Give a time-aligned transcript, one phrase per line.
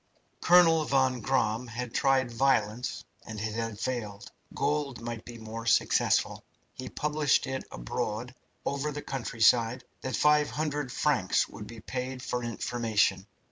[0.41, 4.31] Colonel von Gramm had tried violence, and it had failed.
[4.51, 6.43] Gold might be more successful.
[6.73, 8.33] He published it abroad
[8.65, 11.47] over the countryside that 500frs.
[11.49, 13.27] would be paid for information.